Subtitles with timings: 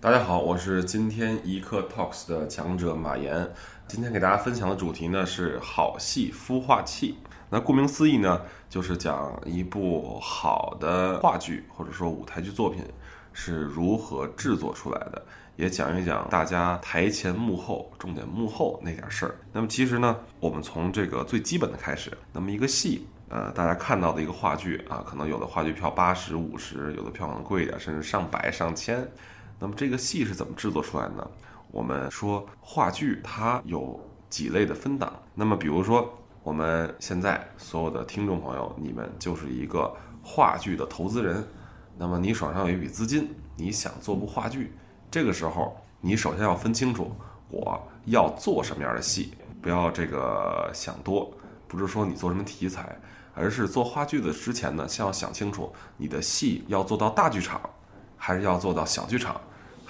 [0.00, 3.50] 大家好，我是今天一刻 Talks 的强者马岩。
[3.88, 7.18] 今天给大家分享的主题呢是好戏孵化器。
[7.50, 8.40] 那顾名思义呢，
[8.70, 12.84] 就是讲一部好的话剧或者说舞台剧作品
[13.32, 15.20] 是如何制作出来的，
[15.56, 19.34] 也讲一讲大家台前幕后，重点幕后那点事儿。
[19.52, 22.16] 那么其实呢，我们从这个最基本的开始。
[22.32, 29.04] 那么一个戏，呃，大家看到的一个话剧啊，可能有的话剧票八十五十，有的票可能贵一点，甚至上百上千。
[29.58, 31.30] 那么这个戏是怎么制作出来的？
[31.70, 35.12] 我们说话剧它有几类的分档。
[35.34, 36.08] 那么比如说
[36.42, 41.46] 我们现在所有的听众朋友，你们就是一个话剧的投资人。
[41.96, 44.72] 那么你手上有一笔资金，你想做部话剧，
[45.10, 47.10] 这个时候你首先要分清楚
[47.50, 51.30] 我要做什么样的戏，不要这个想多，
[51.66, 52.96] 不是说你做什么题材，
[53.34, 57.60] 而是做话剧的之前呢，先要想清楚你的戏要做到大剧场，
[58.18, 59.40] 还是要做到小剧场。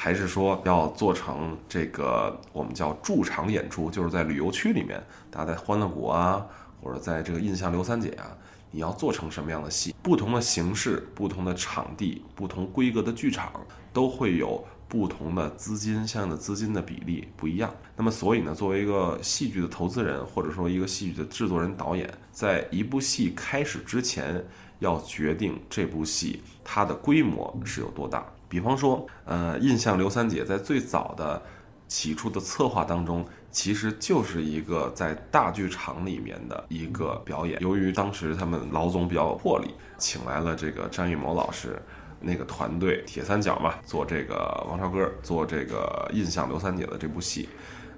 [0.01, 6.47] 还是说要做成这个我们叫驻场演出，就是在旅游区里面，大家在欢乐谷啊，
[6.81, 8.31] 或者在这个印象刘三姐啊，
[8.70, 9.93] 你要做成什么样的戏？
[10.01, 13.51] 不同的形式、不同的场地、不同规格的剧场，
[13.93, 17.75] 都会有不同的资金，相应的资金的比例不一样。
[17.97, 24.47] 那么，所以呢，作为一个戏剧的投资人，或者说一个戏剧的制作人、导演，在一部戏开始之前，
[24.79, 28.25] 要决定这部戏它的规模是有多大。
[28.48, 31.43] 比方说，呃，印象刘三姐在最早的
[31.87, 37.61] 起初的策划当中，其实就是一个在大剧场里面的一个表演。
[37.61, 41.81] 由于当时他们老总比较有魄力，请来了这个张艺谋老师
[42.20, 47.48] 那个团队铁三角嘛，做这个王超哥做这个印象刘三姐的这部戏。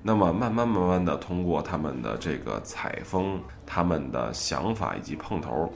[0.02, 5.70] 那么慢慢慢慢的通过他们的这个采风、他们的想法以及碰头，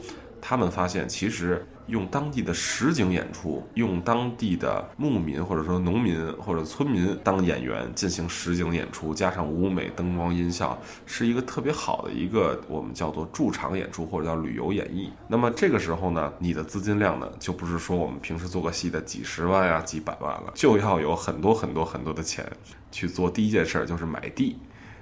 [0.46, 1.66] 他们发现其实。
[1.86, 15.10] 用当地的实景演出，用当地的牧民或者说农民或者村民当演员进行实景演出，加上舞美、灯光、音效，是一个特别好的一个我们叫做驻场演出或者叫旅游演绎。
[15.28, 22.50] 那么这个时候呢，你的资金量呢，就不是说我们平时做个戏的几十万呀、几百万了，就要有很多很多很多的钱
[22.90, 24.56] 去做第一件事儿，就是买地。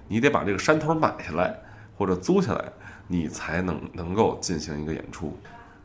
[0.08, 1.56] 你得把这个山头买下来
[1.96, 2.72] 或者租下来，
[3.08, 5.36] 你才能能够进行一个演出。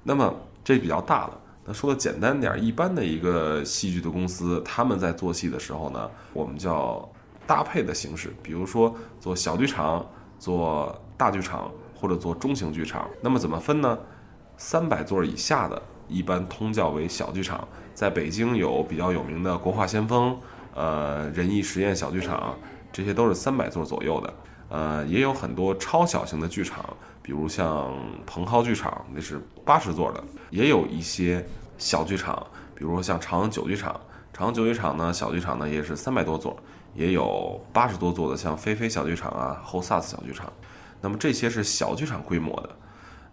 [0.03, 0.33] 那么
[0.63, 1.37] 这比较大了。
[1.65, 7.07] 那说的简单点，一般的一个戏剧的公司，他们在做戏的时候呢，我们叫
[7.45, 10.05] 搭配的形式，比如说做小剧场、
[10.39, 13.05] 做大剧场或者做中型剧场。
[13.21, 13.97] 那么怎么分呢？
[14.55, 17.67] 三百座以下的，一般通叫为小剧场。
[17.93, 20.39] 在北京有比较有名的国画先锋、
[20.73, 22.55] 呃仁义实验小剧场，
[22.93, 24.33] 这些都是三百座左右的。
[24.69, 26.85] 呃，也有很多超小型的剧场，
[27.21, 27.93] 比如像
[28.25, 31.45] 蓬蒿剧场，那是八十座的；也有一些
[31.77, 32.45] 小剧场，
[32.75, 33.99] 比如说像朝阳九剧场。
[34.33, 36.55] 朝阳九剧场呢，小剧场呢也是三百多座，
[36.93, 40.51] 也有八十多座的，像飞飞小剧场啊、后萨斯小剧场。
[41.01, 42.69] 那么这些是小剧场规模的。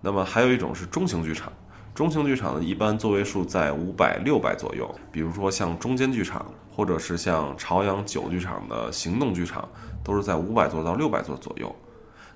[0.00, 1.52] 那么还有一种是中型剧场，
[1.94, 9.68] 中型剧场呢一般座位数在五百、六百左右，比如说像中间剧场，或者是像朝阳九剧场的行动剧场。
[10.04, 11.74] 都是在五百座到六百座左右，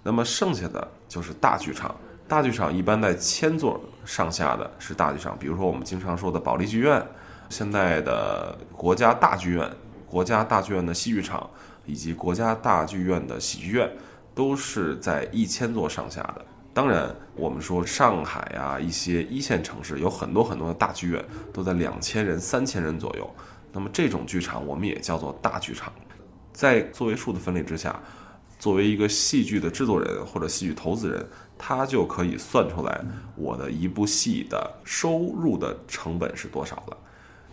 [0.02, 1.94] 那么剩下的就是大剧场。
[2.26, 7.06] 大剧场一般在千座上下的是大剧场，比如说我们经常说的保利剧院、
[7.50, 9.70] 现在的国家大剧院、
[10.06, 11.46] 国家大剧院的戏剧场
[11.84, 13.92] 以及国家大剧院的喜剧院，
[14.34, 16.42] 都是在一千座上下的。
[16.72, 21.22] 当然，我们说上海啊一些一线城市有很多很多的大剧院，
[21.52, 23.30] 都在两千人、三千人左右。
[23.72, 25.92] 那么这种剧场我们也叫做大剧场。
[26.52, 28.00] 在座位数的分类之下，
[28.58, 31.24] 作为一个戏剧的制作人或者戏剧投资人，
[31.56, 33.00] 他就可以算出来
[33.36, 36.96] 我的一部戏的收入的成本是多少了。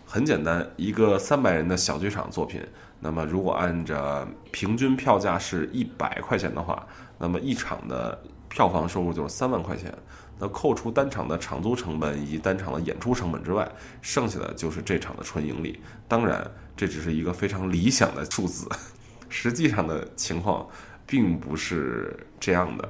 [0.04, 2.60] 很简单，一个三百人的小剧场作品，
[3.00, 6.86] 那么如果按照平均票价是一百块钱的话，
[7.18, 9.92] 那么一场的票房收入就是三万块钱。
[10.38, 13.66] 那扣除单场的场租成本以及单场的演出成本之外，
[14.02, 15.80] 剩下的就是这场的纯盈利。
[16.06, 18.68] 当然，这只是一个非常理想的数字。
[19.28, 20.66] 实际上的情况
[21.06, 22.88] 并不是这样的。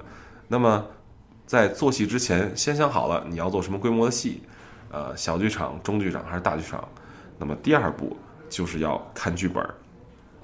[0.48, 0.84] 那么，
[1.46, 4.42] 在做戏之前，先想好了你要做什么规模的戏，
[4.90, 6.86] 呃，小剧场、中剧场还是大剧场。
[7.38, 8.16] 那么第二步
[8.50, 9.64] 就是要看剧本，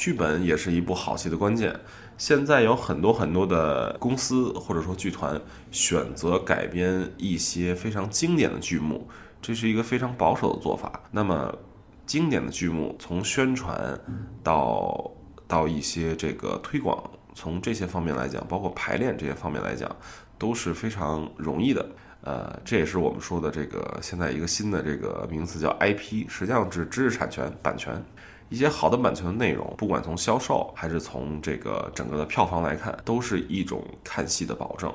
[0.03, 1.73] 剧本也是一部好戏的关键。
[2.19, 5.41] 现在有很多很多的公司或者说剧团
[5.71, 9.09] 选择改编一些非常经典的剧目，
[9.41, 11.01] 这是一个非常保守的做法。
[11.13, 11.57] 那么，
[12.05, 13.97] 经典的剧目从宣传
[14.43, 15.09] 到
[15.47, 17.01] 到一些这个推广，
[17.33, 19.89] 从这些方面来讲，包括排练这些方面来讲，
[20.37, 21.89] 都是非常容易的。
[22.23, 28.05] 呃，这也是我们说的这个现在一个新的这个名词叫 IP，实际上指知识产权版权，
[28.53, 34.93] 一些好的版权的内容，不管从销售还是从这个整个的票房来看，都是一种看戏的保证。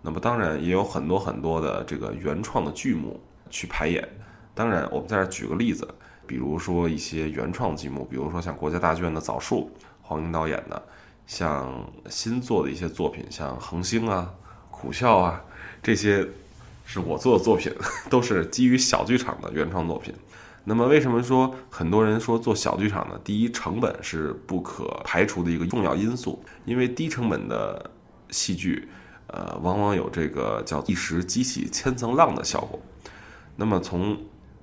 [0.00, 3.20] 那么当然也有很多很多的这个原创的剧目
[3.50, 4.08] 去排演。
[4.54, 5.88] 当然，我们在这举个例子，
[6.28, 9.68] 比如说一些原创剧目，比如说像国家大剧院的《枣树》，
[10.00, 10.80] 黄英导演的；
[11.26, 14.32] 像新做的一些作品，像《恒星》啊、
[14.70, 15.42] 《苦笑》啊，
[15.82, 16.24] 这些
[16.84, 17.72] 是我做的作品，
[18.08, 20.14] 都是基于小剧场的原创作品。
[20.64, 23.20] 那么，为什么说很多人说做小剧场呢？
[23.24, 27.90] 第一，成本是不可排除的一个重要因素，因为低成本的
[28.30, 28.88] 戏剧，
[29.26, 32.80] 呃，往往有这个叫一石激起千层浪的效果。
[33.56, 34.16] 那么，从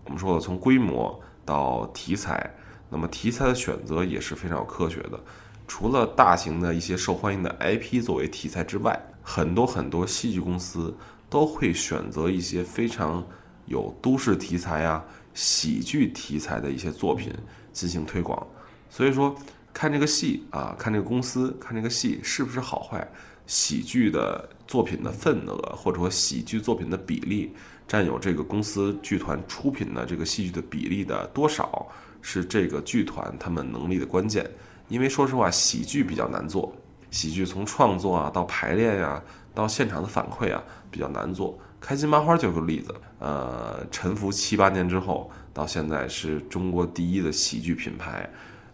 [0.06, 2.56] 我们说的从规模到题材，
[2.90, 5.20] 那么题材的选择也是非常有科学的。
[5.68, 10.96] 除了大型的一些受欢迎的 IP 作为题材之外，很多很多戏剧公司
[11.30, 13.24] 都会选择一些非常
[13.68, 15.06] 有都市题材啊。
[15.40, 17.34] 喜剧题材的一些作品
[17.72, 18.46] 进行推广，
[18.90, 19.34] 所以说
[19.74, 23.08] 看这个戏啊，看这个公司，看这个戏是不是好坏，
[23.48, 27.54] 喜剧的作品的份额或者说喜剧作品的比例，
[27.88, 31.88] 占有这个公司剧团出品的这个戏剧的比例的多少，
[32.22, 34.46] 是这个剧团他们能力的关键。
[34.90, 36.76] 因为说实话，喜剧比较难做，
[37.12, 39.24] 喜剧从创作啊到排练呀，
[39.56, 41.58] 到现场的反馈啊，比较难做。
[41.82, 48.30] 开心麻花就是个例子，呃，沉浮七八年之后，到现在是中国第一的喜剧品牌，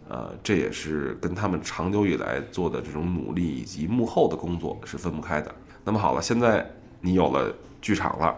[0.08, 5.54] 呃，这也是跟他们长久以来做的这种努力以及幕后的工作是分不开的。
[5.84, 6.68] 那么好了，现在
[7.00, 8.36] 你有了剧场了，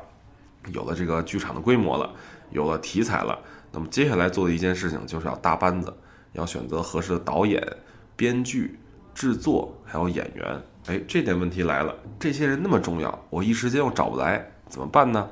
[0.70, 2.11] 有了这个剧场的规模了，
[2.50, 3.38] 有了题材了，
[3.73, 5.93] 那么接下来做的一件事情就是要搭班子，
[6.32, 7.67] 要选择合适的导演、
[8.15, 8.79] 编剧、
[9.15, 10.62] 制作还有演员。
[10.88, 14.47] 哎，这点问题来了，这些人那么重要，我一时间又找不来。
[14.69, 15.29] 怎么办呢？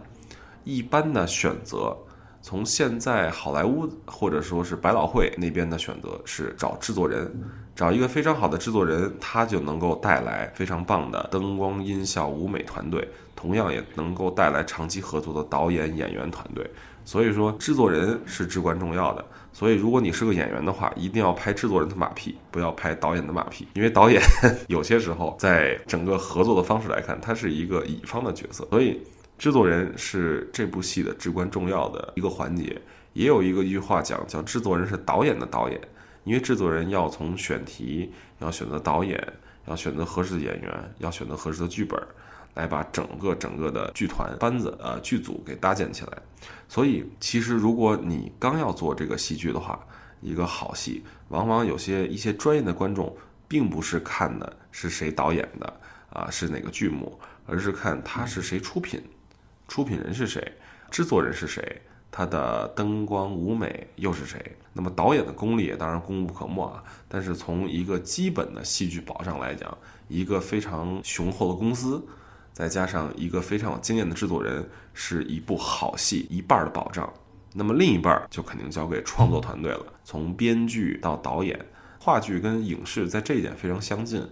[0.65, 1.97] 一般的选择，
[2.43, 7.33] 从现在好莱坞或者说是百老汇那边的选择是找制作人，
[7.75, 16.69] 找一个非常好的制作人，他就能够带来非常棒的灯光、音效、舞美团队，同样也能够带来长期合作的导演、演员团队。
[17.05, 19.25] 所以说，制作人是至关重要的。
[19.53, 24.21] 所以，如果你是个演员的话，一定要拍制作人的马屁，不要拍导演的马屁，因为导演
[24.67, 29.01] 有些时候在整个合作的方式来看，他是一个乙方的角色，所以。
[29.39, 32.81] 制作人是这部戏的至关重要的一个环节，
[33.13, 35.81] 也有一个一句话讲，叫制作人是导演的导演，
[36.25, 39.23] 因为制作人要从选题，要选择导演，
[39.67, 42.01] 要选择合适的演员，要选择合适的剧本，
[42.55, 46.13] 来把整个整个的剧团班子呃剧组给搭建起来。
[46.67, 49.79] 所以，其实如果你刚要做这个戏剧的话，
[50.23, 53.15] 一个好戏，往往有些一些专业的观众，
[53.47, 55.81] 并不是看的是谁导演的
[56.11, 59.03] 啊，是哪个剧目，而是看他是谁出品。
[59.69, 60.53] 出品人是谁？
[60.91, 61.83] 制作人是谁？
[62.11, 64.57] 他的灯光舞美又是谁？
[64.73, 66.83] 那么导演的功力也当然功不可没啊。
[67.09, 69.77] 但是从一个基本的戏剧保障来讲，
[70.09, 72.03] 一个非常雄厚的公司，
[72.53, 77.13] 再加上一个非常有经验的制作人，是一部好戏一半的保障。
[77.53, 79.85] 那么另一半儿就肯定交给创作团队了。
[80.05, 81.59] 从编剧到导演，
[81.99, 84.27] 话剧跟影视在这一点非常相近。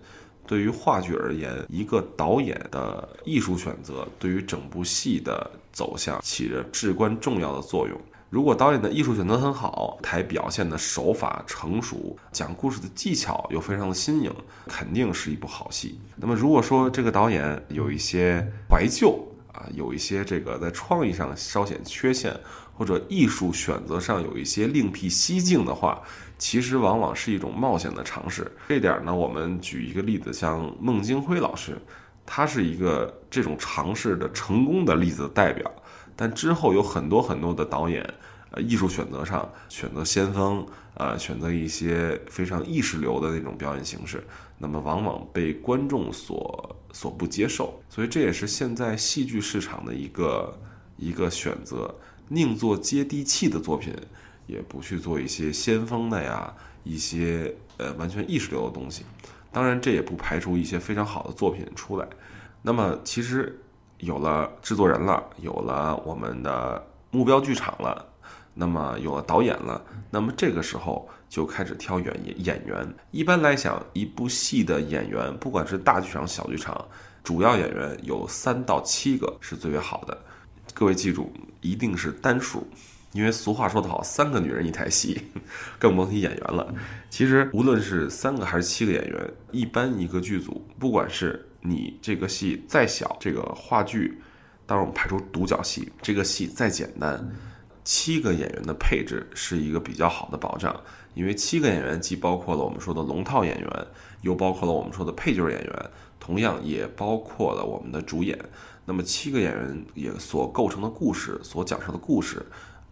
[0.47, 7.99] 对于话剧而言，一个导演的艺术选择对于整部戏的走向起着至关重要的作用。
[8.31, 14.35] 如果导演的艺术选择很好，台表现的手法成熟，讲故事的技巧又非常的新颖，
[14.67, 16.01] 肯定是一部好戏。
[16.17, 22.35] 那么如果说这个导演有一些怀旧啊，有一些这个在创意上稍显缺陷，
[22.77, 26.03] 或者艺术选择上有一些另辟蹊径的话，
[26.39, 28.51] 其实往往是一种冒险的尝试。
[28.69, 31.79] 这点呢，我们举一个例子，像孟京辉老师，
[32.27, 35.71] 他是一个这种尝试的成功的例子的代表。
[36.17, 38.03] 但之后有很多很多的导演，
[38.51, 40.65] 呃，艺术选择上选择先锋，
[40.95, 44.23] 呃，选择一些非常意识流的那种表演形式，
[44.59, 47.83] 那么往往被观众所所不接受。
[47.89, 50.57] 所以这也是现在戏剧市场的一个
[50.97, 51.93] 一个选择，
[52.29, 53.93] 宁做接地气的作品。
[54.47, 59.05] 也不去做一些先锋的呀，一些呃完全意识流的东西。
[59.53, 62.09] 当然，这也不排除一些非常好的作品出来。
[62.61, 63.61] 那么，其实
[63.99, 68.05] 有了制作人了，有了我们的目标剧场了，
[68.53, 72.95] 那么有了导演了，那么这个时候就开始挑演演员。
[73.13, 76.85] 一般来讲，一部戏的演员，不管是大剧场、小剧场，
[77.23, 80.19] 主要演员有三到七个是最为好的。
[80.73, 82.67] 各位记住，一定是单数。
[83.15, 85.19] 因为俗话说得好，三个女人一台戏，
[85.79, 86.75] 更甭提演员了。
[87.09, 94.21] 其实无论是三个还是七个演员，一般一个剧组，不管是你这个戏再小，这个话剧，
[94.67, 97.33] 当然我们排除独角戏，这个戏再简单，
[97.85, 100.75] 七个演员的配置是一个比较好的保障。
[101.15, 103.87] 因为七个演员既包括了我们说的龙套演员，
[104.23, 108.37] 又包括了我们说的配角演员，同样也包括了我们的主演。
[108.85, 112.45] 那么七个演员也所构成的故事，所讲述的故事，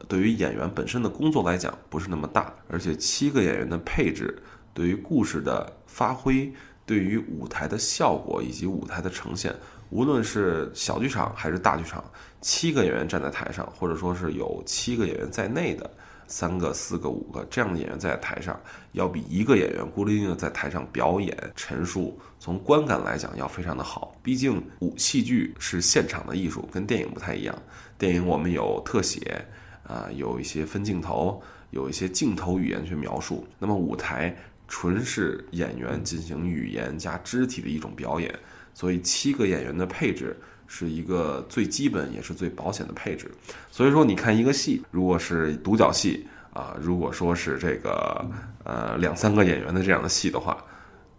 [0.09, 4.37] 对于演员本身的工作来讲不是那么大，而且七个演员的配置
[4.75, 6.53] 对于故事的发挥，
[6.85, 9.55] 对于舞台的效果以及舞台的呈现，
[9.91, 12.05] 无论是小剧场还是大剧场，
[12.41, 15.91] 七个演员站在台上，或者说是有七个演员在内的。
[16.29, 18.59] 三个、四个、五个这样的演员在台上，
[18.93, 24.17] 要比一个演员孤零零的在台上表演陈述，从观感来讲要非常的好。
[24.23, 27.55] 毕竟舞戏剧是现场的艺术，跟电影不太一样。
[27.99, 29.45] 电影我们有特写，
[29.87, 33.47] 啊，有一些分镜头，有一些镜头语言去描述。
[33.59, 34.37] 那么舞台
[34.69, 38.35] 纯是演员进行语言加肢体的一种表演，
[38.75, 40.37] 所以七个演员的配置。
[40.75, 43.31] 是一个最基本也是最保险的配置，
[43.71, 48.25] 所以说你看一个戏，如果是独角戏啊，如果说是这个
[48.65, 50.57] 呃两三个演员的这样的戏的话，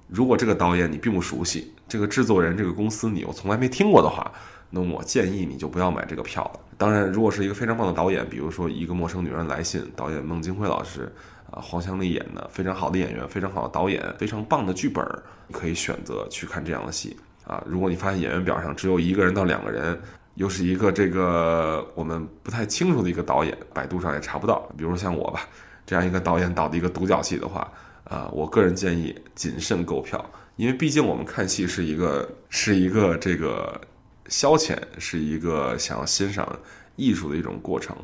[0.07, 4.31] 如果这个导演你并不熟悉，这个制作人这个公司你又从来没听过的话，
[4.75, 6.59] 那我建议你就不要买这个票了。
[6.79, 11.13] 当然，如果是一个非常棒的导演，比如说一个陌生女人来信，导演孟京辉老师
[11.51, 15.05] 啊，黄湘丽演的非常好的演员，非常好的导演，非常棒的剧本，
[15.51, 17.15] 可以选择去看这样的戏。
[17.45, 20.01] 啊，如果你发现演员表上只有一个人到两个人，
[20.35, 24.67] 又是一个这个我们不太清楚的一个导演，百度上也查不到。
[24.75, 25.47] 比如说像我吧，
[25.85, 27.71] 这样一个导演导的一个独角戏的话，
[28.05, 30.25] 啊，我个人建议谨慎购票，
[30.55, 33.79] 因为毕竟我们看戏是一个是一个这个
[34.27, 36.59] 消遣，是一个想要欣赏
[36.95, 37.95] 艺术的一种过程。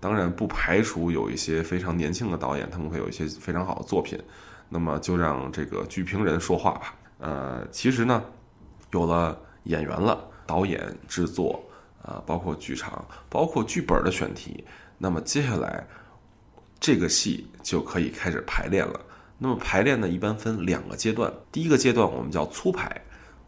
[0.00, 4.18] 当然不排除有一些非常年轻的导演，他们会有一些非常好的作品。
[4.68, 6.94] 那么就让这个剧评人说话吧。
[7.18, 8.22] 呃，其实呢。
[8.90, 11.62] 有了演员了，导演、制作，
[12.02, 14.64] 啊，包括剧场，包括剧本的选题，
[14.96, 15.86] 那么接下来
[16.80, 18.98] 这个戏就可以开始排练了。
[19.36, 21.30] 那么排练呢，一般分两个阶段。
[21.52, 22.98] 第一个阶段我们叫粗排，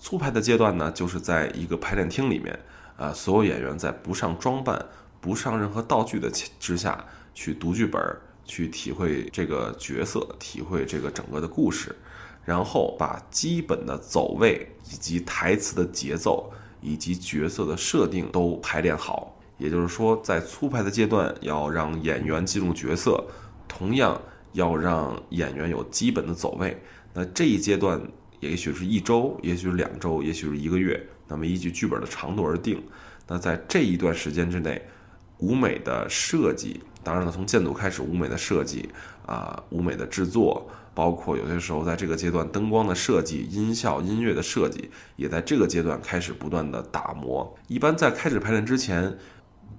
[0.01, 2.59] 粗排的阶段呢，就是在一个排练厅里面，
[2.97, 4.85] 啊，所有演员在不上装扮、
[5.21, 7.05] 不上任何道具的之下
[7.35, 8.03] 去读剧本，
[8.47, 11.95] 去体会这个角色，体会这个整个的故事。
[12.43, 23.23] 然后把基本的走位以及台词的节奏以及角色的设定都排练好，也就是说，在粗排的阶段要让演员进入角色，
[23.69, 24.21] 同样
[24.53, 26.83] 要让演员有基本的走位。
[27.13, 28.01] 那这一阶段
[28.41, 32.83] 也许是一周，也许是两周，也许是一个月，那么依据剧本的长度而定。
[33.29, 34.83] 那在这一段时间之内，
[35.39, 38.89] 舞美的设计，当然了，从建组开始，舞美的设计
[39.25, 40.69] 啊，舞美的制作。
[40.93, 47.57] 包括有些时候，在这个阶段，灯光的设计、音效、音乐的设计，也在这个阶段开始不断的打磨。
[47.69, 49.17] 一般在开始排练之前，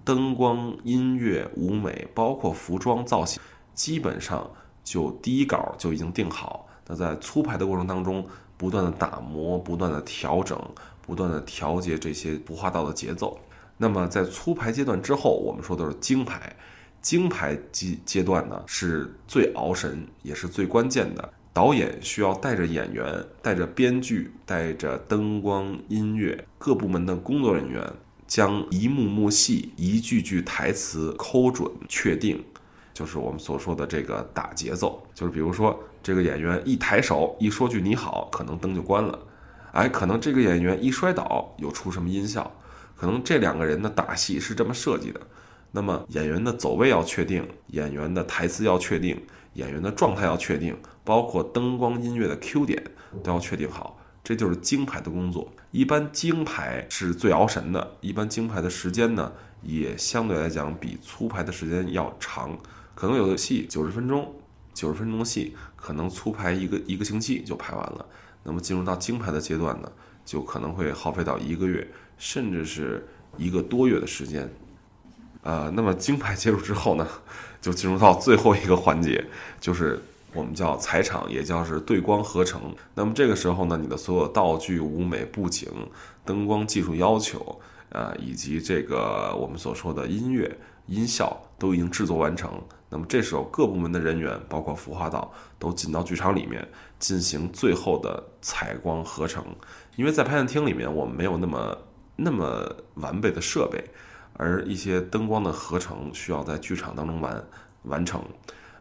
[0.05, 3.41] 灯光、音乐、舞美，包括服装造型，
[3.73, 4.49] 基本上
[4.85, 6.65] 就第一稿就已经定好。
[6.87, 8.25] 那在粗排的过程当中，
[8.61, 10.55] 不断的打磨，不断的调整，
[11.01, 13.39] 不断的调节这些不化道的节奏。
[13.75, 16.55] 那么在粗排阶段之后，我们说的是精排。
[17.01, 21.33] 精排阶阶段呢，是最熬神，也是最关键的。
[21.51, 27.83] 导演需要带着演员、带着编剧、带着灯光、音乐各部门的工作人员，
[28.27, 32.45] 将一幕幕戏、一句句台词抠准、确定，
[33.01, 35.01] 就是我们所说的这个打节奏。
[35.15, 39.17] 就是比如说，这个演员一抬手、一说句“你好”，可能灯就关了；
[39.71, 42.51] 哎，可能这个演员一摔倒，有出什么音效，
[42.95, 45.19] 可能这两个人的打戏是这么设计的。
[45.71, 49.19] 那么演员的走位要确定，演员的台词要确定，
[49.53, 52.83] 演员的状态要确定，包括灯光音乐的 Q 点
[53.23, 55.51] 都要确定好，这就是精排的工作。
[55.71, 59.31] 一般精排是最熬神的，一般精排的时间呢，
[59.63, 62.57] 也相对来讲比粗排的时间要长。
[62.95, 64.33] 可能有的戏九十分钟，
[64.73, 68.05] 九十分钟的戏可能粗排一个一个星期就排完了。
[68.43, 69.91] 那么进入到精排的阶段呢，
[70.25, 73.07] 就可能会耗费到一个月，甚至是
[73.37, 74.51] 一个多月的时间。
[75.43, 77.07] 呃，那么精排结束之后呢，
[77.59, 79.25] 就进入到最后一个环节，
[79.59, 79.99] 就是
[80.33, 82.75] 我们叫彩场，也叫是对光合成。
[82.95, 85.67] 那么这个时候呢，你的所有道具、舞美、布景、
[86.23, 92.51] 灯光技术要求，呃，以及这个我们所说的音乐、音效都已经制作完成。
[92.93, 96.67] 那么这时候各部门的人员，包括服化道，都进到剧场里面
[96.99, 99.43] 进行最后的采光合成。
[99.95, 101.77] 因为在拍摄厅里面，我们没有那么
[102.17, 103.81] 那么完备的设备。
[104.33, 107.43] 而一些灯光的合成需要在剧场当中完
[107.83, 108.21] 完成，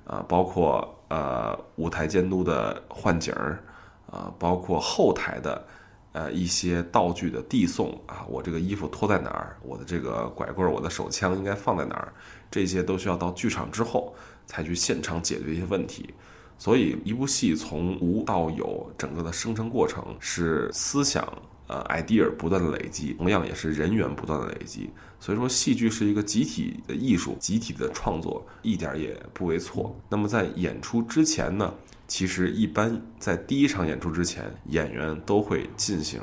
[0.04, 3.62] 啊，包括呃舞台监督的换景儿，
[4.10, 5.64] 啊，包括后台的
[6.12, 12.12] 呃一些道具的递送啊，我这个衣服脱在哪儿，我的这个拐棍，我的手枪应该放在哪儿，
[12.50, 14.14] 这些都需要到剧场之后
[14.46, 16.12] 才去现场解决一些问题。
[16.58, 21.26] 所以一部戏从无到有，整个的生成过程是思想。
[21.72, 24.90] 呃，idea 不断的累积，同样也是人员不断的累积。
[25.20, 29.94] 所以说，戏剧是一个集体的艺术，集体的创作，一点也不为错。
[30.08, 31.72] 那么在演出之前呢，
[32.10, 36.20] 其实一般在第一场演出之前，演员都会进行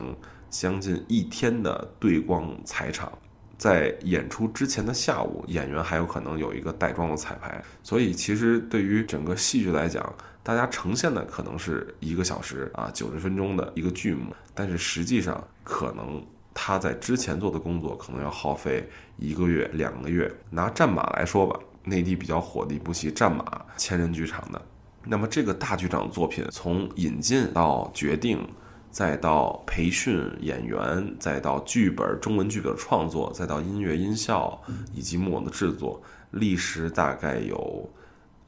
[0.50, 3.10] 将近一天的对光彩场。
[3.58, 7.64] 在演出之前的下午，演员还有可能有一个带妆的彩排。
[7.82, 10.14] 所以，其实对于整个戏剧来讲，
[10.44, 16.22] 大家呈现的可能是一个小时啊，九十分钟的一个剧目，但是实际上可能
[16.54, 20.30] 他在之前做的工作可能要耗费一个月、两个月。
[20.50, 23.44] 拿《战马》来说吧，内地比较火的一部戏《战马》，
[23.78, 24.62] 千人剧场的。
[25.10, 28.46] 那么这个大剧场作品，从引进到决定，
[28.92, 34.62] 再到培训演员，再到剧本中文剧本创作，再到音乐音效
[34.94, 37.90] 以及木偶的制作，历时大概有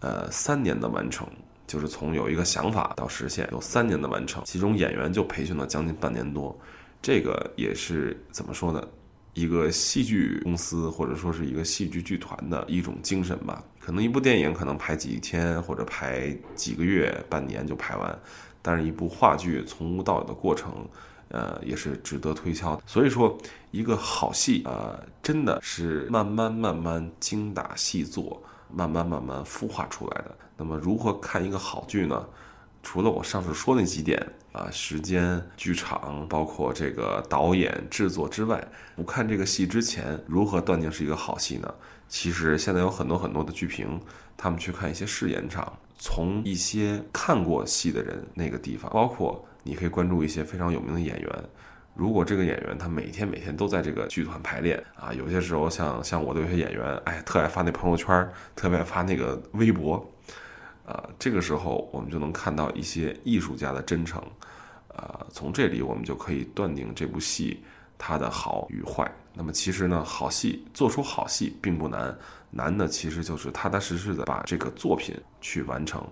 [0.01, 1.27] 呃三年的完成。
[1.65, 6.57] 就是从有一个想法到实现，有三年的完成，其中演员就培训了将近半年多，
[6.99, 8.83] 这个也是怎么说呢？
[9.35, 13.63] 一个戏剧公司或者说是一个戏剧剧团的一种精神吧。
[13.79, 18.19] 可能一部电影可能拍几天或者拍几个月、半年就拍完，
[18.62, 20.88] 但是一部话剧从无到有的过程，
[21.29, 22.83] 呃，也是值得推敲的。
[22.86, 23.38] 所以说，
[23.71, 28.41] 一个好戏，呃，真的是慢慢慢慢精打细做。
[28.71, 30.38] 慢慢慢慢孵化出来的。
[30.55, 32.24] 那么，如何看一个好剧呢？
[32.83, 38.63] 除了我上次说那几点啊，时间、剧场，包括这个导演、制作之外，
[38.95, 41.74] 不看这个戏之前，如何断定是一个好戏呢？
[42.09, 43.97] 其实现在有很多很多的剧评，
[44.35, 51.29] 他们去看一些试演场，从一些看过戏的人那个地方，包括你可以关注一些非常有名的演员。
[51.95, 59.95] 如果这个演员他每天每天都在这个剧团排练啊，有些时候像像我的有些演员，哎，特爱发那朋友圈，特别爱发那个微博，
[60.85, 64.21] 啊，这个时候我们就能看到一些艺术家的真诚，
[64.95, 67.62] 啊，从这里我们就可以断定这部戏
[67.99, 69.09] 它的好与坏。
[69.35, 72.17] 那么其实呢，好戏做出好戏并不难，
[72.49, 76.03] 难的其实就是踏踏实实的把这个作品去完成。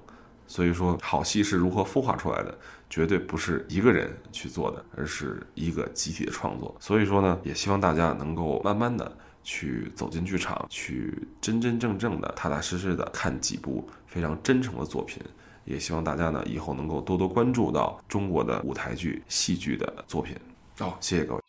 [0.45, 2.57] 所以说，好戏是如何孵化出来的，
[2.89, 6.73] 绝对不是一个人去做的，而是一个集体的创作。
[6.79, 9.11] 所以说呢，也希望大家能够慢慢的
[9.43, 15.21] 去走进剧场，去真真正正的、踏踏实实的看几部非常真诚的作品。
[15.65, 20.33] 也希望大家呢，以后能够多多关注到中国的舞台剧、戏剧的作品。
[20.79, 21.41] 好，谢谢各位。